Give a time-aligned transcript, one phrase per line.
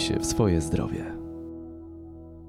[0.00, 1.04] Się w swoje zdrowie.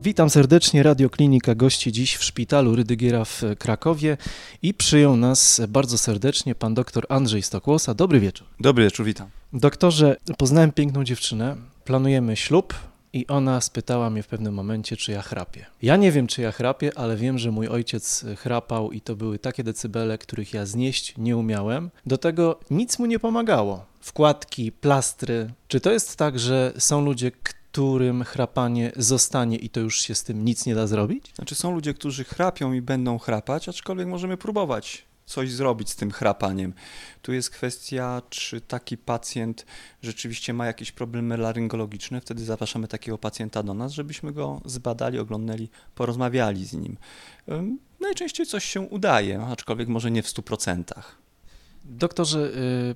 [0.04, 0.84] Witam serdecznie.
[0.84, 4.18] Radioklinika gości dziś w szpitalu Rydygiera w Krakowie
[4.62, 7.94] i przyjął nas bardzo serdecznie pan doktor Andrzej Stokłosa.
[7.94, 8.48] Dobry wieczór.
[8.60, 9.28] Dobry wieczór, witam.
[9.54, 12.74] Doktorze, poznałem piękną dziewczynę, planujemy ślub
[13.14, 15.66] i ona spytała mnie w pewnym momencie, czy ja chrapię.
[15.82, 19.40] Ja nie wiem, czy ja chrapię, ale wiem, że mój ojciec chrapał i to były
[19.40, 21.90] takie decybele, których ja znieść nie umiałem.
[22.06, 23.86] Do tego nic mu nie pomagało.
[24.00, 25.54] Wkładki, plastry.
[25.68, 30.24] Czy to jest tak, że są ludzie, którym chrapanie zostanie i to już się z
[30.24, 31.34] tym nic nie da zrobić?
[31.36, 36.12] Znaczy są ludzie, którzy chrapią i będą chrapać, aczkolwiek możemy próbować coś zrobić z tym
[36.12, 36.74] chrapaniem.
[37.22, 39.66] Tu jest kwestia, czy taki pacjent
[40.02, 42.22] rzeczywiście ma jakieś problemy laryngologiczne.
[42.22, 46.98] Wtedy zapraszamy takiego pacjenta do nas, żebyśmy go zbadali, oglądali, porozmawiali z nim.
[48.00, 50.84] Najczęściej coś się udaje, aczkolwiek może nie w 100%.
[51.86, 52.96] Doktorze, y,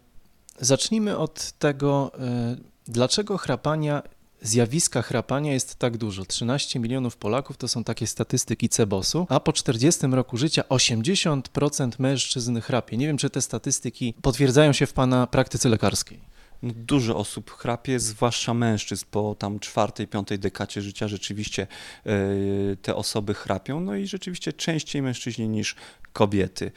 [0.59, 4.04] zacznijmy od tego, y, dlaczego chrapania
[4.48, 6.26] zjawiska chrapania jest tak dużo.
[6.26, 12.60] 13 milionów Polaków to są takie statystyki Cebosu, a po 40 roku życia 80% mężczyzn
[12.60, 12.98] chrapie.
[12.98, 16.35] Nie wiem, czy te statystyki potwierdzają się w Pana praktyce lekarskiej.
[16.63, 19.05] No, dużo osób chrapie, zwłaszcza mężczyzn.
[19.12, 21.68] Po tam czwartej, piątej dekacie życia rzeczywiście
[22.05, 23.80] yy, te osoby chrapią.
[23.80, 25.76] No i rzeczywiście częściej mężczyźni niż
[26.13, 26.71] kobiety.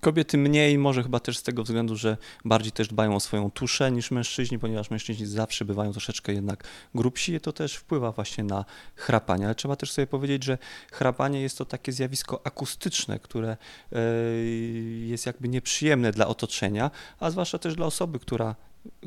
[0.00, 3.90] Kobiety mniej, może chyba też z tego względu, że bardziej też dbają o swoją tuszę
[3.90, 8.64] niż mężczyźni, ponieważ mężczyźni zawsze bywają troszeczkę jednak grubsi i to też wpływa właśnie na
[8.96, 9.44] chrapanie.
[9.44, 10.58] Ale trzeba też sobie powiedzieć, że
[10.92, 13.56] chrapanie jest to takie zjawisko akustyczne, które
[13.92, 13.98] e,
[15.06, 18.54] jest jakby nieprzyjemne dla otoczenia, a zwłaszcza też dla osoby, która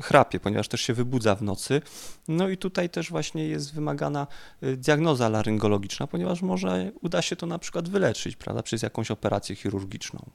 [0.02, 1.82] chrapie, ponieważ też się wybudza w nocy.
[2.28, 4.26] No i tutaj też właśnie jest wymagana
[4.62, 9.56] e, diagnoza laryngologiczna, ponieważ może uda się to na przykład wyleczyć, prawda, przez jakąś operację
[9.56, 10.30] chirurgiczną.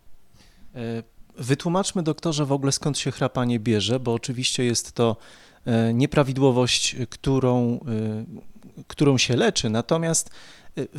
[0.76, 1.04] E,
[1.38, 5.17] wytłumaczmy doktorze w ogóle skąd się chrapanie bierze, bo oczywiście jest to
[5.66, 10.30] e, nieprawidłowość, którą, e, którą się leczy, natomiast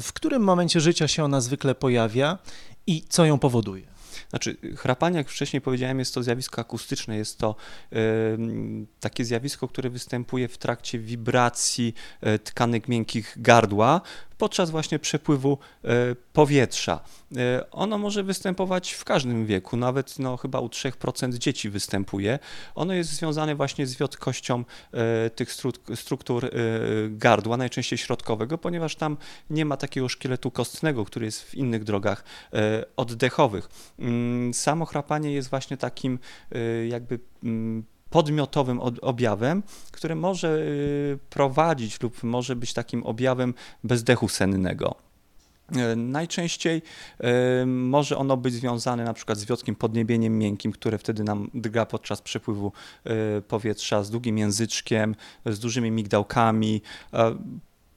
[0.00, 2.38] w którym momencie życia się ona zwykle pojawia
[2.86, 3.96] i co ją powoduje?
[4.30, 7.56] Znaczy, chrapanie, jak wcześniej powiedziałem, jest to zjawisko akustyczne, jest to
[7.92, 7.96] y,
[9.00, 11.94] takie zjawisko, które występuje w trakcie wibracji
[12.26, 14.00] y, tkanek miękkich gardła,
[14.38, 15.88] podczas właśnie przepływu e,
[16.32, 17.00] powietrza.
[17.36, 22.38] E, ono może występować w każdym wieku, nawet no, chyba u 3% dzieci występuje.
[22.74, 25.52] Ono jest związane właśnie z wiotkością e, tych
[25.94, 26.50] struktur
[27.10, 29.16] gardła, najczęściej środkowego, ponieważ tam
[29.50, 32.24] nie ma takiego szkieletu kostnego, który jest w innych drogach
[32.96, 33.68] oddechowych.
[33.98, 36.18] Mm, samo chrapanie jest właśnie takim
[36.88, 45.06] jakby mm, podmiotowym objawem, który może y, prowadzić lub może być takim objawem bezdechu sennego.
[45.72, 46.82] E, najczęściej
[47.62, 51.86] y, może ono być związane na przykład z wiotkim podniebieniem miękkim, które wtedy nam drga
[51.86, 52.72] podczas przepływu
[53.38, 55.14] y, powietrza, z długim języczkiem,
[55.46, 56.82] z dużymi migdałkami.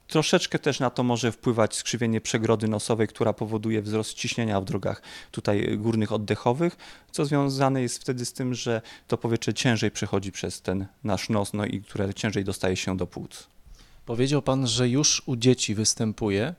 [0.10, 5.02] Troszeczkę też na to może wpływać skrzywienie przegrody nosowej, która powoduje wzrost ciśnienia w drogach
[5.32, 6.78] tutaj górnych oddechowych,
[7.12, 11.54] co związane jest wtedy z tym, że to powietrze ciężej przechodzi przez ten nasz nos,
[11.54, 13.48] no i które ciężej dostaje się do płuc.
[14.06, 16.56] Powiedział Pan, że już u dzieci występuje.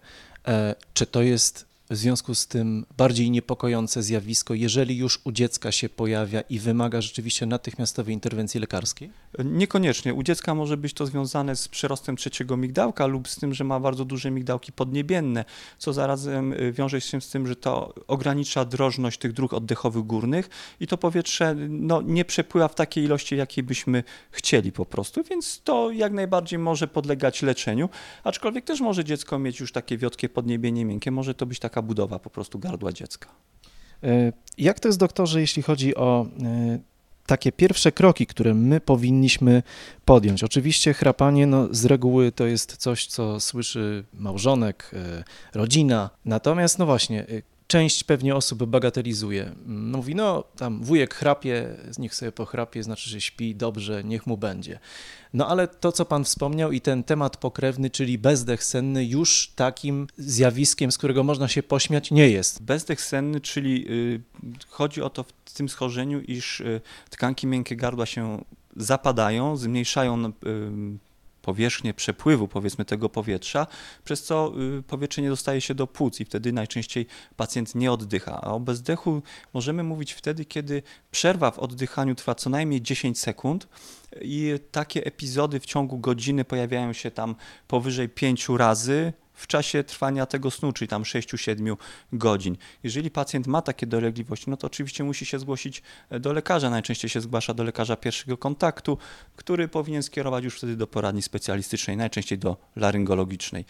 [0.48, 5.72] E, czy to jest w związku z tym bardziej niepokojące zjawisko, jeżeli już u dziecka
[5.72, 9.10] się pojawia i wymaga rzeczywiście natychmiastowej interwencji lekarskiej?
[9.44, 10.14] Niekoniecznie.
[10.14, 13.80] U dziecka może być to związane z przyrostem trzeciego migdałka lub z tym, że ma
[13.80, 15.44] bardzo duże migdałki podniebienne,
[15.78, 20.48] co zarazem y, wiąże się z tym, że to ogranicza drożność tych dróg oddechowych górnych
[20.80, 25.60] i to powietrze no, nie przepływa w takiej ilości, jakiej byśmy chcieli po prostu, więc
[25.64, 27.88] to jak najbardziej może podlegać leczeniu,
[28.24, 31.86] aczkolwiek też może dziecko mieć już takie wiotkie podniebienie miękkie, może to być taka taka
[31.86, 33.28] budowa po prostu gardła dziecka.
[34.02, 36.78] E, jak to jest, doktorze, jeśli chodzi o e,
[37.26, 39.62] takie pierwsze kroki, które my powinniśmy
[40.04, 40.44] podjąć?
[40.44, 45.24] Oczywiście chrapanie no, z reguły to jest coś, co słyszy małżonek, e,
[45.54, 46.10] rodzina.
[46.24, 47.26] Natomiast, no właśnie,
[47.70, 49.54] część pewnie osób bagatelizuje.
[49.66, 54.78] Mówi, no tam wujek chrapie, niech sobie pochrapie, znaczy, że śpi dobrze, niech mu będzie.
[55.34, 60.06] No ale to, co Pan wspomniał i ten temat pokrewny, czyli bezdech senny, już takim
[60.18, 62.62] zjawiskiem, z którego można się pośmiać, nie jest.
[62.62, 64.22] Bezdech senny, czyli y,
[64.68, 66.80] chodzi o to w tym schorzeniu, iż y,
[67.10, 68.44] tkanki miękkie gardła się
[68.76, 70.32] zapadają, zmniejszają y,
[71.42, 73.66] powierzchnię przepływu, powiedzmy, tego powietrza,
[74.04, 77.06] przez co y, powietrze nie dostaje się do płuc i wtedy najczęściej
[77.36, 78.40] pacjent nie oddycha.
[78.40, 79.22] A o bezdechu
[79.54, 83.68] możemy mówić wtedy, kiedy przerwa w oddychaniu trwa co najmniej 10 sekund
[84.20, 87.34] i takie epizody w ciągu godziny pojawiają się tam
[87.68, 91.76] powyżej 5 razy w czasie trwania tego snu, czyli tam 6-7
[92.12, 92.56] godzin.
[92.82, 96.70] Jeżeli pacjent ma takie dolegliwości, no to oczywiście musi się zgłosić do lekarza.
[96.70, 98.98] Najczęściej się zgłasza do lekarza pierwszego kontaktu,
[99.36, 103.64] który powinien skierować już wtedy do poradni specjalistycznej, najczęściej do laryngologicznej.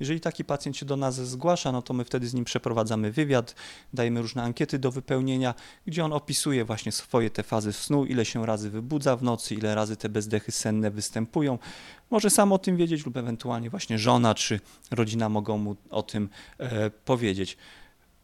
[0.00, 3.54] Jeżeli taki pacjent się do nas zgłasza, no to my wtedy z nim przeprowadzamy wywiad,
[3.92, 5.54] dajemy różne ankiety do wypełnienia,
[5.86, 9.74] gdzie on opisuje właśnie swoje te fazy snu, ile się razy wybudza w nocy, ile
[9.74, 11.58] razy te bezdechy senne występują.
[12.10, 14.60] Może sam o tym wiedzieć lub ewentualnie właśnie żona czy
[14.90, 17.56] rodzina mogą mu o tym e, powiedzieć.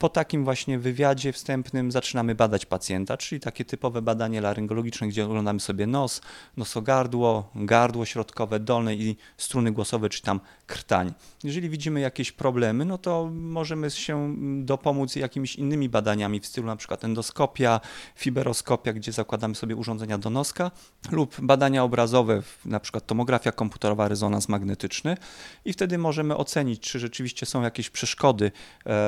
[0.00, 5.60] Po takim właśnie wywiadzie wstępnym zaczynamy badać pacjenta, czyli takie typowe badanie laryngologiczne, gdzie oglądamy
[5.60, 6.20] sobie nos,
[6.56, 11.12] nosogardło, gardło środkowe, dolne i struny głosowe, czy tam krtań.
[11.44, 16.76] Jeżeli widzimy jakieś problemy, no to możemy się dopomóc jakimiś innymi badaniami w stylu na
[16.76, 17.80] przykład endoskopia,
[18.16, 20.70] fiberoskopia, gdzie zakładamy sobie urządzenia do noska
[21.10, 25.16] lub badania obrazowe, na przykład tomografia komputerowa, rezonans magnetyczny
[25.64, 28.50] i wtedy możemy ocenić, czy rzeczywiście są jakieś przeszkody e,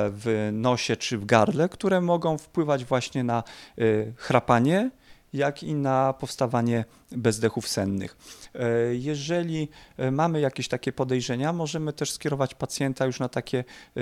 [0.09, 3.43] w nosie czy w gardle, które mogą wpływać właśnie na
[3.77, 3.83] e,
[4.15, 4.89] chrapanie,
[5.33, 6.85] jak i na powstawanie
[7.17, 8.17] bezdechów sennych.
[8.55, 13.59] E, jeżeli e, mamy jakieś takie podejrzenia, możemy też skierować pacjenta już na takie
[13.97, 14.01] e,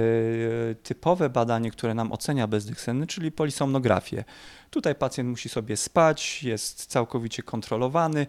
[0.76, 4.24] typowe badanie, które nam ocenia bezdech senny, czyli polisomnografię.
[4.70, 8.28] Tutaj pacjent musi sobie spać, jest całkowicie kontrolowany.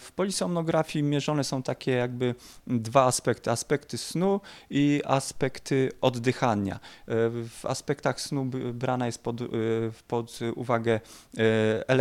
[0.00, 2.34] W polisomnografii mierzone są takie jakby
[2.66, 4.40] dwa aspekty: aspekty snu
[4.70, 6.80] i aspekty oddychania.
[7.06, 8.44] W aspektach snu
[8.74, 9.36] brana jest pod,
[10.08, 11.00] pod uwagę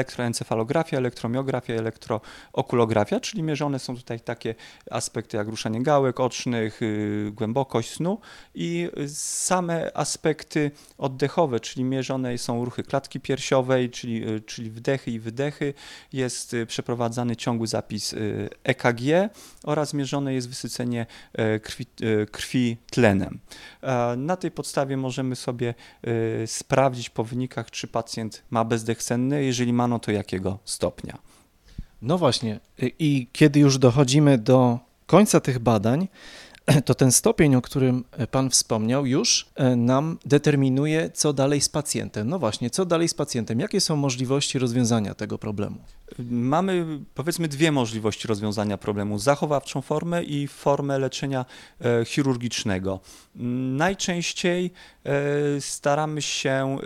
[0.08, 4.56] elektroencefalografia, elektromiografia, elektrookulografia, czyli mierzone są tutaj takie
[4.92, 8.20] aspekty jak ruszanie gałek ocznych, y, głębokość snu
[8.56, 15.20] i same aspekty oddechowe, czyli mierzone są ruchy klatki piersiowej, czyli, y, czyli wdechy i
[15.20, 15.74] wydechy.
[16.14, 18.16] Jest y, przeprowadzany ciągły zapis
[18.64, 19.30] EKG
[19.64, 21.06] oraz mierzone jest wysycenie
[21.62, 21.86] krwi,
[22.32, 23.40] krwi tlenem.
[24.18, 25.74] Na tej podstawie możemy sobie
[26.46, 31.18] sprawdzić po wynikach, czy pacjent ma bezdech senny, jeżeli ma, no to jakiego stopnia.
[32.02, 32.60] No właśnie,
[33.00, 36.08] i kiedy już dochodzimy do końca tych badań,
[36.86, 42.30] to ten stopień, o którym Pan wspomniał, już e, nam determinuje, co dalej z pacjentem.
[42.30, 43.60] No właśnie, co dalej z pacjentem?
[43.60, 45.78] Jakie są możliwości rozwiązania tego problemu?
[46.30, 51.46] Mamy powiedzmy dwie możliwości rozwiązania problemu: zachowawczą formę i formę leczenia
[51.82, 53.00] e, chirurgicznego.
[53.76, 54.72] Najczęściej
[55.06, 55.12] e,
[55.62, 56.78] staramy się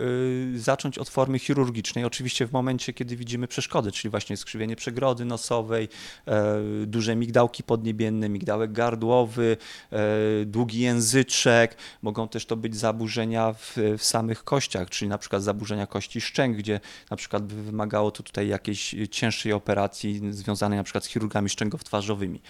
[0.54, 5.24] e, zacząć od formy chirurgicznej, oczywiście w momencie, kiedy widzimy przeszkody, czyli właśnie skrzywienie przegrody
[5.24, 5.88] nosowej,
[6.86, 9.56] duże migdałki podniebienne, migdałek gardłowy,
[10.46, 11.76] długi języczek.
[12.02, 16.56] Mogą też to być zaburzenia w, w samych kościach, czyli na przykład zaburzenia kości szczęk,
[16.56, 16.80] gdzie
[17.10, 22.40] na przykład wymagało to tutaj jakiejś cięższej operacji związanej na przykład z chirurgami szczękowtwarzowymi.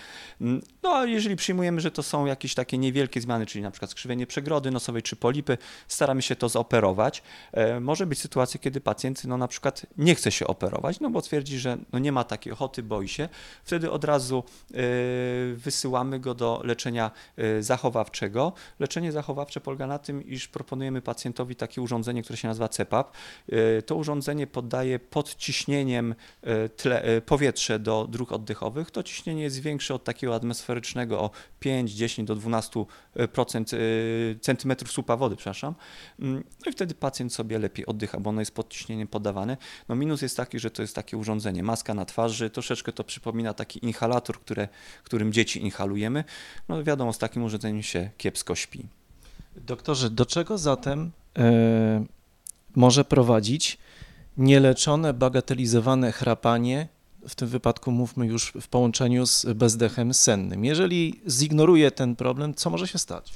[0.83, 4.27] No a jeżeli przyjmujemy, że to są jakieś takie niewielkie zmiany, czyli na przykład skrzywienie
[4.27, 7.23] przegrody nosowej czy polipy, staramy się to zoperować.
[7.53, 11.23] E, może być sytuacja, kiedy pacjent no, na przykład nie chce się operować, no bo
[11.23, 13.29] twierdzi, że no, nie ma takiej ochoty, boi się.
[13.65, 14.75] Wtedy od razu e,
[15.55, 18.53] wysyłamy go do leczenia e, zachowawczego.
[18.79, 23.13] Leczenie zachowawcze polega na tym, iż proponujemy pacjentowi takie urządzenie, które się nazywa CEPAP.
[23.87, 26.15] To urządzenie poddaje pod ciśnieniem
[26.77, 32.29] tle, powietrze do dróg oddechowych, to ciśnienie jest większe od takiego atmosferycznego o 5, 10
[32.29, 35.75] do 12% Y, centymetrów słupa wody, przepraszam.
[36.19, 39.57] Mm, no i wtedy pacjent sobie lepiej oddycha, bo ono jest pod ciśnieniem podawane.
[39.89, 43.55] No minus jest taki, że to jest takie urządzenie, maska na twarzy, troszeczkę to przypomina
[43.55, 44.69] taki inhalator, które,
[45.05, 46.25] którym dzieci inhalujemy.
[46.69, 48.87] No wiadomo, z takim urządzeniem się kiepsko śpi.
[49.57, 52.05] Doktorze, do czego zatem e,
[52.75, 53.79] może prowadzić
[54.37, 56.89] nieleczone, bagatelizowane chrapanie
[57.29, 60.65] w tym wypadku mówmy już w połączeniu z bezdechem sennym.
[60.65, 63.33] Jeżeli zignoruje ten problem, co może się stać?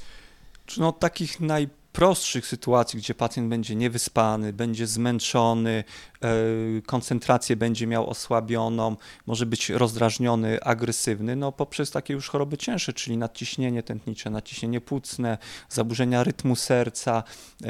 [0.77, 5.85] No, takich naj prostszych sytuacji, gdzie pacjent będzie niewyspany, będzie zmęczony,
[6.23, 6.29] e,
[6.87, 13.17] koncentrację będzie miał osłabioną, może być rozdrażniony, agresywny, no poprzez takie już choroby cięższe, czyli
[13.17, 15.39] nadciśnienie tętnicze, nadciśnienie płucne,
[15.69, 17.23] zaburzenia rytmu serca.
[17.65, 17.69] E,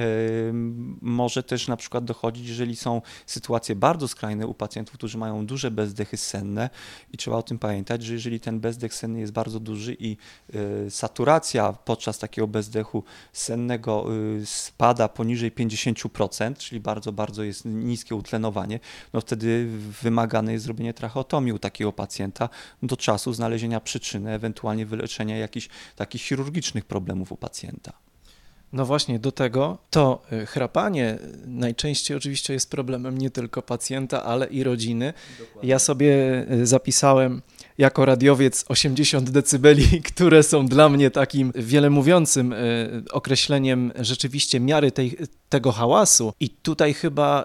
[1.01, 5.71] może też na przykład dochodzić, jeżeli są sytuacje bardzo skrajne u pacjentów, którzy mają duże
[5.71, 6.71] bezdechy senne
[7.13, 10.17] i trzeba o tym pamiętać, że jeżeli ten bezdech senny jest bardzo duży i
[10.87, 18.81] e, saturacja podczas takiego bezdechu sennego spada poniżej 50%, czyli bardzo, bardzo jest niskie utlenowanie,
[19.13, 19.69] no wtedy
[20.03, 22.49] wymagane jest zrobienie tracheotomii u takiego pacjenta
[22.83, 28.06] do czasu znalezienia przyczyny, ewentualnie wyleczenia jakichś takich chirurgicznych problemów u pacjenta.
[28.73, 34.47] No właśnie, do tego to y, chrapanie najczęściej oczywiście jest problemem nie tylko pacjenta, ale
[34.47, 35.13] i rodziny.
[35.39, 35.71] Dokładnie.
[35.71, 36.15] Ja sobie
[36.53, 37.43] y, zapisałem
[37.79, 44.93] jako radiowiec 80 decybeli, które są dla mnie takim wiele mówiącym y, określeniem rzeczywiście miary
[44.93, 45.17] tej,
[45.49, 46.33] tego hałasu.
[46.41, 47.45] I tutaj chyba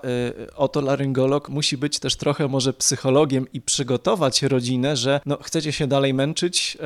[0.55, 6.13] otolaryngolog musi być też trochę może psychologiem i przygotować rodzinę, że no, chcecie się dalej
[6.13, 6.77] męczyć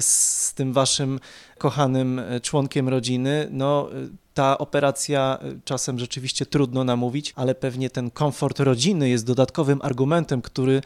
[0.00, 1.20] z tym waszym
[1.58, 7.90] kochanym e, członkiem rodziny, no e, ta operacja e, czasem rzeczywiście trudno namówić, ale pewnie
[7.90, 10.82] ten komfort rodziny jest dodatkowym argumentem, który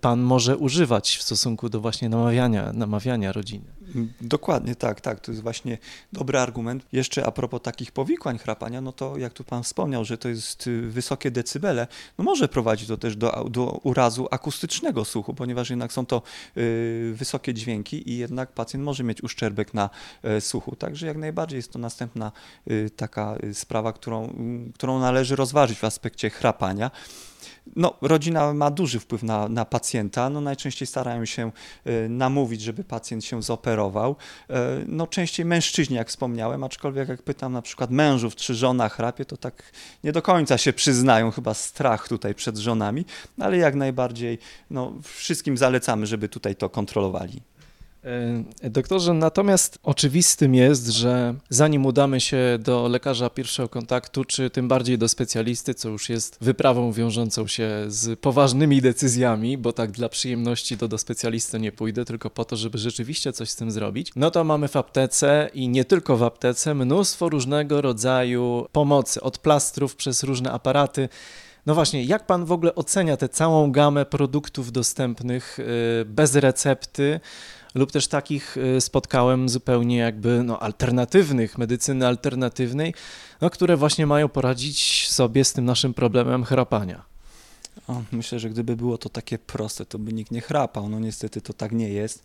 [0.00, 3.75] pan może używać w stosunku do właśnie namawiania, namawiania rodziny.
[4.20, 5.20] Dokładnie, tak, tak.
[5.20, 5.78] To jest właśnie
[6.12, 6.86] dobry argument.
[6.92, 10.66] Jeszcze a propos takich powikłań chrapania, no to jak tu pan wspomniał, że to jest
[10.66, 11.86] y, wysokie decybele,
[12.18, 16.22] no może prowadzić to też do, do urazu akustycznego słuchu, ponieważ jednak są to
[16.56, 19.90] y, wysokie dźwięki i jednak pacjent może mieć uszczerbek na
[20.24, 20.76] y, słuchu.
[20.76, 22.32] Także jak najbardziej jest to następna
[22.70, 24.36] y, taka sprawa, którą,
[24.74, 26.90] którą należy rozważyć w aspekcie chrapania.
[27.76, 30.30] No, rodzina ma duży wpływ na, na pacjenta.
[30.30, 31.52] No, najczęściej starają się
[31.86, 34.16] y, namówić, żeby pacjent się zoperował.
[34.50, 34.54] Y,
[34.86, 39.36] no, częściej mężczyźni, jak wspomniałem, aczkolwiek jak pytam na przykład mężów, czy żona chrapie, to
[39.36, 39.72] tak
[40.04, 43.04] nie do końca się przyznają, chyba strach tutaj przed żonami,
[43.40, 44.38] ale jak najbardziej
[44.70, 47.42] no, wszystkim zalecamy, żeby tutaj to kontrolowali.
[48.62, 54.68] E, doktorze, natomiast oczywistym jest, że zanim udamy się do lekarza pierwszego kontaktu, czy tym
[54.68, 60.08] bardziej do specjalisty, co już jest wyprawą wiążącą się z poważnymi decyzjami, bo tak dla
[60.08, 64.12] przyjemności to do specjalisty nie pójdę, tylko po to, żeby rzeczywiście coś z tym zrobić,
[64.16, 69.38] no to mamy w aptece i nie tylko w aptece mnóstwo różnego rodzaju pomocy, od
[69.38, 71.08] plastrów przez różne aparaty.
[71.66, 77.20] No właśnie, jak pan w ogóle ocenia tę całą gamę produktów dostępnych y, bez recepty?
[77.76, 82.94] Lub też takich y, spotkałem zupełnie jakby no, alternatywnych, medycyny alternatywnej,
[83.40, 87.04] no, które właśnie mają poradzić sobie z tym naszym problemem chrapania.
[87.88, 90.88] O, myślę, że gdyby było to takie proste, to by nikt nie chrapał.
[90.88, 92.22] No niestety to tak nie jest.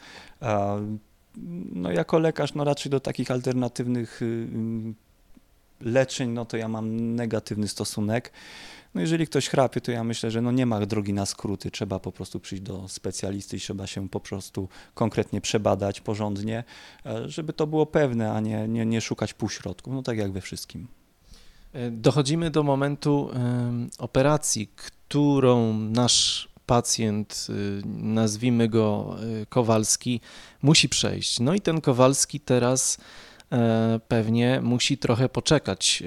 [1.72, 4.48] No jako lekarz, no raczej do takich alternatywnych y,
[5.82, 8.32] leczeń, no to ja mam negatywny stosunek.
[8.96, 11.72] No jeżeli ktoś chrapie, to ja myślę, że no nie ma drogi na skróty.
[11.72, 16.64] Trzeba po prostu przyjść do specjalisty i trzeba się po prostu konkretnie przebadać porządnie,
[17.06, 19.94] e, żeby to było pewne, a nie, nie, nie szukać półśrodków.
[19.94, 20.88] No tak jak we wszystkim.
[21.74, 23.30] E, dochodzimy do momentu
[23.98, 30.22] operacji, którą nasz pacjent, y, nazwijmy go y, Kowalski,
[30.62, 31.40] musi przejść.
[31.40, 32.98] No i ten Kowalski teraz
[34.08, 36.04] pewnie musi trochę poczekać.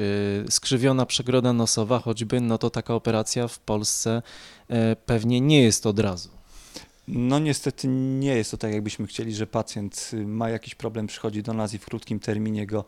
[0.47, 4.23] E, skrzywiona przegroda nosowa choćby, no to taka operacja w Polsce
[4.69, 6.29] e, pewnie nie jest od razu.
[7.09, 11.55] No niestety nie jest to tak, jakbyśmy chcieli, że pacjent ma jakiś problem, przychodzi do
[11.55, 12.85] nas i w krótkim terminie go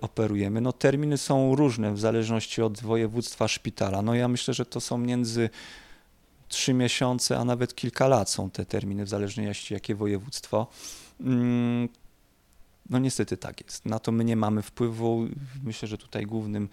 [0.00, 0.60] operujemy.
[0.60, 4.02] No terminy są różne w zależności od województwa szpitala.
[4.02, 5.50] No ja myślę, że to są między
[6.48, 10.66] trzy miesiące, a nawet kilka lat są te terminy, w zależności jakie województwo.
[12.90, 13.86] No niestety tak jest.
[13.86, 15.26] Na to my nie mamy wpływu.
[15.64, 16.68] Myślę, że tutaj głównym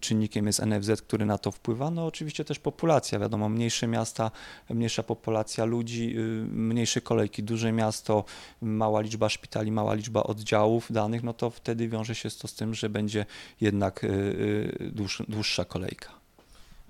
[0.00, 1.90] czynnikiem jest NFZ, który na to wpływa.
[1.90, 3.18] No oczywiście też populacja.
[3.18, 4.30] Wiadomo, mniejsze miasta,
[4.70, 8.24] mniejsza populacja ludzi, y, mniejsze kolejki, duże miasto,
[8.60, 12.74] mała liczba szpitali, mała liczba oddziałów danych, no to wtedy wiąże się to z tym,
[12.74, 13.26] że będzie
[13.60, 16.10] jednak y, y, dłuższa kolejka.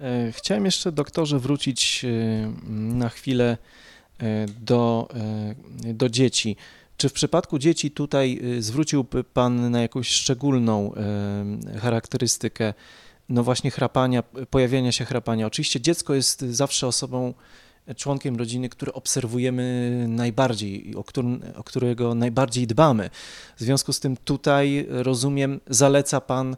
[0.00, 2.06] E, chciałem jeszcze, doktorze, wrócić
[2.68, 3.56] na chwilę
[4.60, 5.08] do,
[5.94, 6.56] do dzieci.
[6.98, 10.92] Czy w przypadku dzieci tutaj y, zwróciłby Pan na jakąś szczególną
[11.80, 12.74] charakterystykę,
[13.28, 15.46] no właśnie chrapania, pojawiania się chrapania?
[15.46, 17.34] Oczywiście dziecko jest zawsze osobą,
[17.96, 23.10] członkiem rodziny, który obserwujemy najbardziej, o, którym, o którego najbardziej dbamy.
[23.56, 26.56] W związku z tym tutaj, rozumiem, zaleca Pan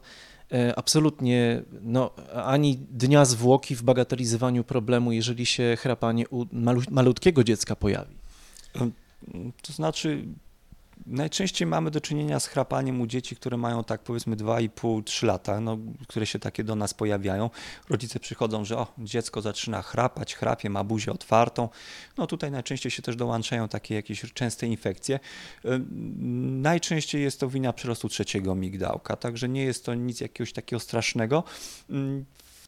[0.51, 2.11] e, absolutnie no,
[2.45, 6.45] ani dnia zwłoki w bagatelizowaniu problemu, jeżeli się chrapanie u
[6.91, 8.15] malutkiego dziecka pojawi.
[9.61, 10.25] To znaczy,
[11.05, 15.77] najczęściej mamy do czynienia z chrapaniem u dzieci, które mają tak powiedzmy 2,5-3 lata, no,
[16.07, 17.49] które się takie do nas pojawiają.
[17.89, 21.69] Rodzice przychodzą, że o, dziecko zaczyna chrapać, chrapie, ma buzię otwartą.
[22.17, 25.19] No tutaj najczęściej się też dołączają takie jakieś częste infekcje.
[26.61, 31.43] Najczęściej jest to wina przyrostu trzeciego migdałka, także nie jest to nic jakiegoś takiego strasznego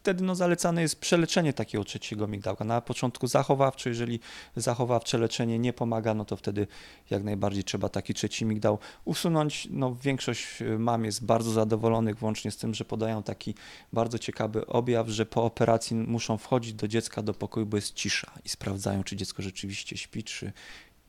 [0.04, 2.64] wtedy no, zalecane jest przeleczenie takiego trzeciego migdałka.
[2.64, 4.20] Na początku zachowawcze, jeżeli
[4.56, 6.66] zachowawcze leczenie nie pomaga, no to wtedy
[7.10, 9.68] jak najbardziej trzeba taki trzeci migdał usunąć.
[9.70, 13.54] No, większość y, mam jest bardzo zadowolonych, włącznie z tym, że podają taki
[13.92, 18.32] bardzo ciekawy objaw, że po operacji muszą wchodzić do dziecka do pokoju, bo jest cisza
[18.44, 20.52] i sprawdzają, czy dziecko rzeczywiście śpi, czy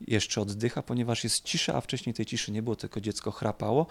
[0.08, 3.88] jeszcze oddycha, ponieważ jest cisza, a wcześniej tej ciszy nie było, tylko dziecko chrapało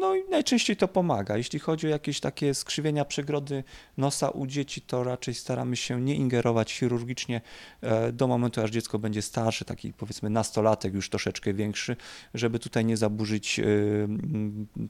[0.00, 1.36] no i najczęściej to pomaga.
[1.36, 3.64] Jeśli chodzi o jakieś takie skrzywienia przegrody
[3.96, 7.40] nosa u dzieci, to raczej staramy się nie ingerować chirurgicznie
[7.80, 11.96] e, do momentu, aż dziecko będzie starsze, taki powiedzmy nastolatek, już troszeczkę większy,
[12.34, 13.64] żeby tutaj nie zaburzyć e,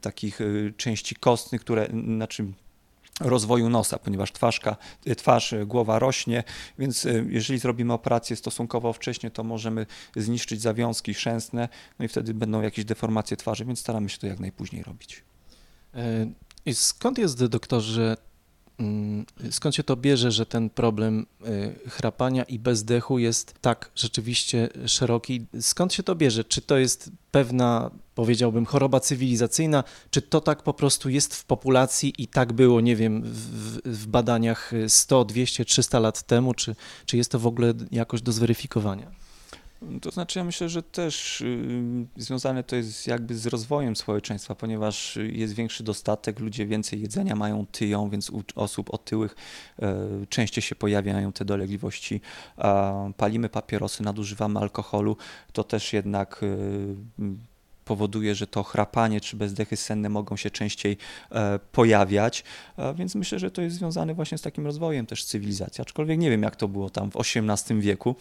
[0.01, 0.45] takich e,
[0.77, 2.45] części kostnych, które, znaczy
[3.19, 4.77] rozwoju nosa, ponieważ twarzka,
[5.17, 6.43] twarz, głowa rośnie,
[6.79, 11.69] więc jeżeli zrobimy operację stosunkowo wcześnie, to możemy zniszczyć zawiązki szęsne,
[11.99, 15.23] no i wtedy będą jakieś deformacje twarzy, więc staramy się to jak najpóźniej robić.
[16.65, 18.17] I skąd jest, doktorze,
[19.51, 21.25] skąd się to bierze, że ten problem
[21.85, 25.45] y, chrapania i bezdechu jest tak rzeczywiście szeroki?
[25.61, 26.43] Skąd się to bierze?
[26.43, 32.13] Czy to jest pewna, powiedziałbym, choroba cywilizacyjna, czy to tak po prostu jest w populacji
[32.17, 37.17] i tak było, nie wiem, w, w badaniach 100, 200, 300 lat temu, czy, czy
[37.17, 39.24] jest to w ogóle jakoś do zweryfikowania?
[40.01, 45.19] To znaczy, ja myślę, że też y, związane to jest jakby z rozwojem społeczeństwa, ponieważ
[45.31, 49.35] jest większy dostatek, ludzie więcej jedzenia mają, tyją, więc u osób otyłych
[49.81, 49.95] e,
[50.29, 52.21] częściej się pojawiają te dolegliwości.
[53.17, 55.17] Palimy papierosy, nadużywamy alkoholu,
[55.53, 57.54] to też jednak e,
[57.85, 60.97] powoduje, że to chrapanie czy bezdechy senne mogą się częściej
[61.31, 62.43] e, pojawiać,
[62.77, 66.29] e, więc myślę, że to jest związane właśnie z takim rozwojem też cywilizacji, aczkolwiek nie
[66.29, 68.15] wiem jak to było tam w XVIII wieku.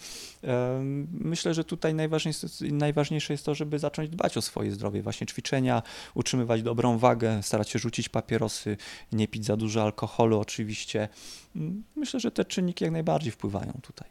[0.45, 0.81] E,
[1.13, 5.83] myślę, że tutaj najważniejsze, najważniejsze jest to, żeby zacząć dbać o swoje zdrowie, właśnie ćwiczenia,
[6.15, 8.77] utrzymywać dobrą wagę, starać się rzucić papierosy,
[9.13, 11.09] nie pić za dużo alkoholu oczywiście.
[11.57, 14.09] Mm, myślę, że te czynniki jak najbardziej wpływają tutaj.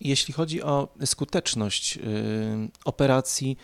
[0.00, 1.98] Jeśli chodzi o skuteczność
[2.84, 3.56] operacji,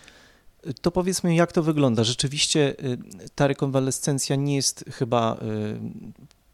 [0.83, 2.05] to powiedzmy, jak to wygląda.
[2.05, 2.99] Rzeczywiście y,
[3.35, 5.41] ta rekonwalescencja nie jest chyba y,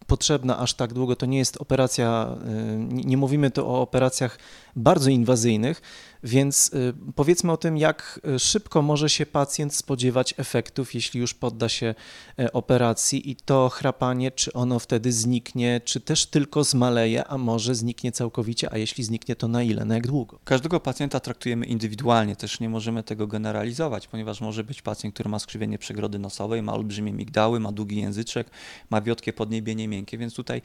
[0.07, 1.17] potrzebna aż tak długo.
[1.17, 4.39] To nie jest operacja, y, nie mówimy tu o operacjach
[4.77, 5.83] bardzo inwazyjnych,
[6.27, 11.35] więc y, powiedzmy o tym, jak y, szybko może się pacjent spodziewać efektów, jeśli już
[11.35, 11.95] podda się
[12.39, 17.75] e, operacji i to chrapanie, czy ono wtedy zniknie, czy też tylko zmaleje, a może
[17.75, 20.39] zniknie całkowicie, a jeśli zniknie, to na ile, na jak długo?
[20.45, 25.39] Każdego pacjenta traktujemy indywidualnie, też nie możemy tego generalizować, ponieważ może być pacjent, który ma
[25.39, 28.51] skrzywienie przegrody nosowej, ma olbrzymie migdały, ma długi języczek,
[28.91, 30.63] ma wiotkie podniebienie miękkie, więc tutaj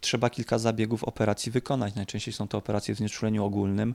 [0.00, 1.94] trzeba kilka zabiegów operacji wykonać.
[1.94, 3.94] Najczęściej są to operacje w znieczuleniu ogólnym,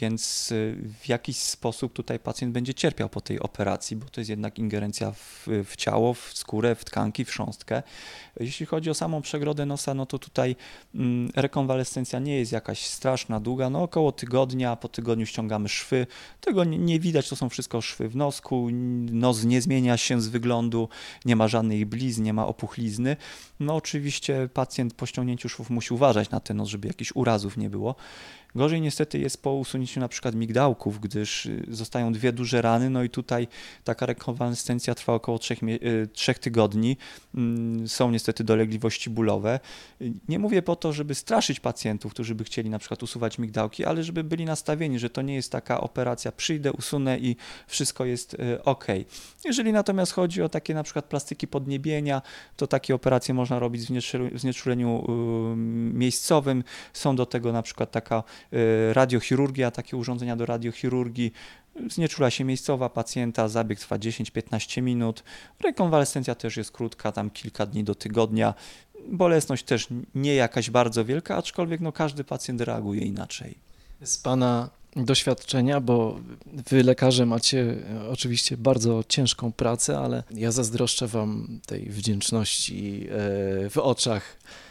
[0.00, 4.30] więc y, w jakiś sposób tutaj pacjent będzie cierpiał po tej operacji, bo to jest
[4.30, 7.82] jednak ingerencja w, w ciało, w skórę, w tkanki, w sząstkę.
[8.40, 10.56] Jeśli chodzi o samą przegrodę nosa, no to tutaj
[10.94, 16.06] mm, rekonwalescencja nie jest jakaś straszna, długa, no około tygodnia, po tygodniu ściągamy szwy.
[16.40, 18.68] Tego nie, nie widać, to są wszystko szwy w nosku,
[19.10, 20.88] nos nie zmienia się z wyglądu,
[21.24, 23.16] nie ma żadnej blizn, nie ma opuchlizny.
[23.60, 27.70] No oczywiście pacjent po ściągnięciu szwów musi uważać na ten nos, żeby jakichś urazów nie
[27.70, 27.94] było.
[28.54, 33.02] Gorzej niestety jest po usunięciu na przykład migdałków, gdyż y, zostają dwie duże rany, no
[33.02, 33.48] i tutaj
[33.84, 36.96] taka rekonwalescencja trwa około trzech, y, trzech tygodni.
[37.34, 39.60] Mm, są niestety dolegliwości bólowe.
[40.28, 44.02] Nie mówię po to, żeby straszyć pacjentów, którzy by chcieli na przykład usuwać migdałki, ale
[44.02, 48.62] żeby byli nastawieni, że to nie jest taka operacja, przyjdę, usunę i wszystko jest y,
[48.64, 48.86] ok.
[49.44, 52.22] Jeżeli natomiast chodzi o takie na przykład plastyki podniebienia,
[52.56, 53.82] to takie operacje można robić
[54.32, 55.04] w znieczuleniu
[55.92, 56.64] miejscowym.
[56.92, 58.22] Są do tego na przykład taka
[58.92, 61.32] radiochirurgia, takie urządzenia do radiochirurgii,
[61.90, 65.24] znieczula się miejscowa pacjenta, zabieg trwa 10-15 minut,
[65.60, 68.54] rekonwalescencja też jest krótka, tam kilka dni do tygodnia,
[69.08, 73.54] bolesność też nie jakaś bardzo wielka, aczkolwiek no, każdy pacjent reaguje inaczej.
[74.02, 77.76] Z Pana doświadczenia, bo Wy lekarze macie
[78.10, 83.06] oczywiście bardzo ciężką pracę, ale ja zazdroszczę Wam tej wdzięczności
[83.66, 84.36] e, w oczach.
[84.62, 84.65] E,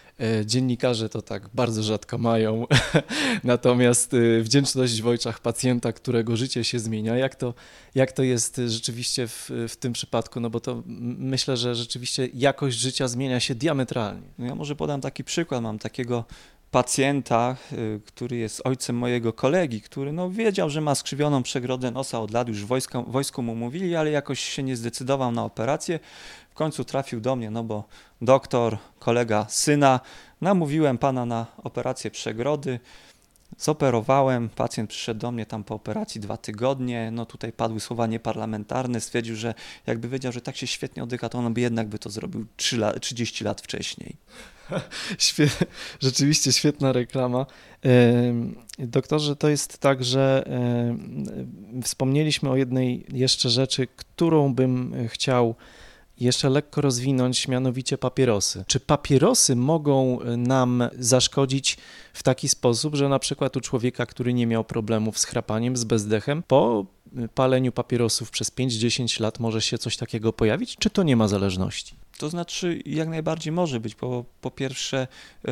[0.45, 2.67] dziennikarze to tak bardzo rzadko mają,
[3.43, 7.53] natomiast e, wdzięczność w oczach pacjenta, którego życie się zmienia, jak to,
[7.95, 10.83] jak to jest rzeczywiście w, w tym przypadku, no bo to
[11.17, 14.27] myślę, że rzeczywiście jakość życia zmienia się diametralnie.
[14.37, 16.25] No ja może podam taki przykład, mam takiego
[16.71, 22.19] pacjenta, y, który jest ojcem mojego kolegi, który no, wiedział, że ma skrzywioną przegrodę nosa
[22.19, 25.99] od lat, już w wojsku, wojsku mu mówili, ale jakoś się nie zdecydował na operację.
[26.49, 27.83] W końcu trafił do mnie, no bo
[28.21, 29.99] doktor, kolega syna,
[30.41, 32.79] namówiłem pana na operację przegrody.
[33.57, 39.01] Zoperowałem, pacjent przyszedł do mnie tam po operacji dwa tygodnie, no tutaj padły słowa nieparlamentarne,
[39.01, 39.53] stwierdził, że
[39.87, 42.77] jakby wiedział, że tak się świetnie oddycha, to on by jednak by to zrobił 3
[42.77, 44.15] lat, 30 lat wcześniej.
[45.99, 47.45] Rzeczywiście świetna reklama.
[48.79, 50.49] Doktorze, to jest tak, że
[51.83, 55.55] wspomnieliśmy o jednej jeszcze rzeczy, którą bym chciał
[56.19, 58.63] jeszcze lekko rozwinąć, mianowicie papierosy.
[58.67, 61.77] Czy papierosy mogą nam zaszkodzić
[62.13, 65.83] w taki sposób, że na przykład u człowieka, który nie miał problemów z chrapaniem, z
[65.83, 66.85] bezdechem, po
[67.35, 71.95] paleniu papierosów przez 5-10 lat może się coś takiego pojawić, czy to nie ma zależności?
[72.17, 75.07] To znaczy, jak najbardziej może być, bo po pierwsze,
[75.47, 75.51] e,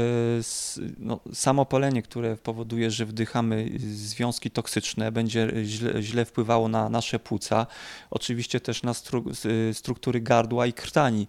[0.99, 1.65] no, samo
[2.03, 7.67] które powoduje, że wdychamy związki toksyczne, będzie źle, źle wpływało na nasze płuca,
[8.11, 9.23] oczywiście też na stru,
[9.73, 11.27] struktury gardła i krtani.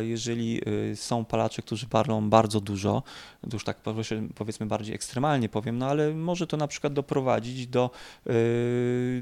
[0.00, 0.60] Jeżeli
[0.92, 3.02] e, są palacze, którzy palą bardzo dużo,
[3.52, 3.76] już tak
[4.34, 7.90] powiedzmy bardziej ekstremalnie powiem, no ale może to na przykład doprowadzić do,
[8.26, 8.32] e,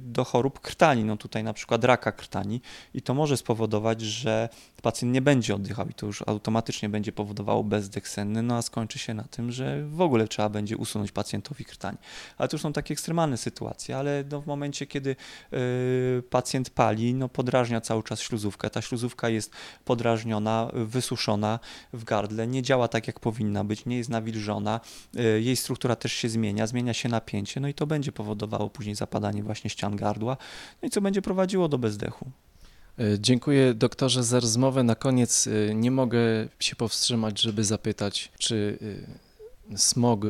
[0.00, 2.60] do chorób krtani, no tutaj na przykład raka krtani
[2.94, 4.48] i to może spowodować, że
[4.82, 8.98] pacjent nie będzie oddychał i to już automatycznie będzie powodowało bezdech senny, no a skończy
[8.98, 11.96] się na tym, że w ogóle trzeba będzie usunąć pacjentowi krtań.
[12.38, 15.16] Ale to już są takie ekstremalne sytuacje, ale no w momencie, kiedy
[15.52, 18.70] y, pacjent pali, no podrażnia cały czas śluzówkę.
[18.70, 19.52] Ta śluzówka jest
[19.84, 21.58] podrażniona, wysuszona
[21.92, 24.80] w gardle, nie działa tak, jak powinna być, nie jest nawilżona,
[25.16, 28.94] y, jej struktura też się zmienia, zmienia się napięcie, no i to będzie powodowało później
[28.94, 30.36] zapadanie właśnie ścian gardła,
[30.82, 32.30] no i co będzie prowadziło do bezdechu.
[33.00, 34.82] E, dziękuję doktorze za rozmowę.
[34.82, 36.20] Na koniec e, nie mogę
[36.60, 38.78] się powstrzymać, żeby zapytać, czy
[39.72, 40.20] e, smog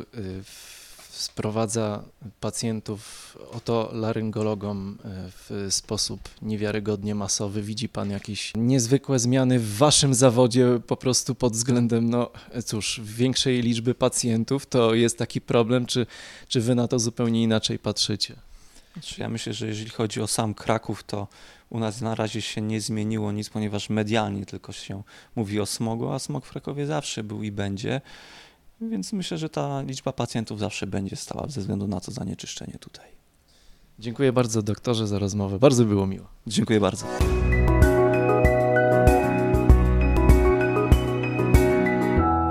[1.11, 2.05] sprowadza
[2.41, 7.63] pacjentów otolaryngologom w sposób niewiarygodnie masowy.
[7.63, 12.31] Widzi Pan jakieś niezwykłe zmiany w Waszym zawodzie po prostu pod względem, no
[12.65, 14.67] cóż, większej liczby pacjentów?
[14.67, 16.07] To jest taki problem, czy,
[16.49, 18.35] czy Wy na to zupełnie inaczej patrzycie?
[18.93, 21.27] Znaczy, ja myślę, że jeżeli chodzi o sam Kraków, to
[21.71, 25.03] u nas na razie się nie zmieniło nic, ponieważ medialnie tylko się
[25.37, 28.01] mówi o smogu, a smog w Krakowie zawsze był i będzie.
[28.81, 33.07] Więc myślę, że ta liczba pacjentów zawsze będzie stała ze względu na to zanieczyszczenie tutaj.
[33.99, 35.59] Dziękuję bardzo doktorze za rozmowę.
[35.59, 36.27] Bardzo było miło.
[36.47, 37.07] Dziękuję bardzo.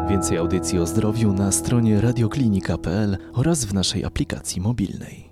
[0.10, 5.29] Więcej audycji o zdrowiu na stronie radioklinika.pl oraz w naszej aplikacji mobilnej.